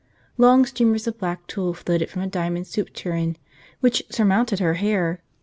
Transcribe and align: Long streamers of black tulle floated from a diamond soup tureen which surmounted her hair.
Long 0.35 0.65
streamers 0.65 1.05
of 1.05 1.19
black 1.19 1.45
tulle 1.45 1.75
floated 1.75 2.09
from 2.09 2.23
a 2.23 2.27
diamond 2.27 2.65
soup 2.65 2.91
tureen 2.91 3.37
which 3.81 4.01
surmounted 4.09 4.57
her 4.57 4.73
hair. 4.73 5.21